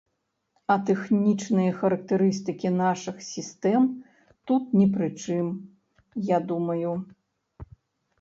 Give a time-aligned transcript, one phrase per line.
[0.75, 3.83] А тэхнічныя характарыстыкі нашых сістэм
[4.53, 5.45] тут ні пры чым,
[6.31, 6.95] я думаю.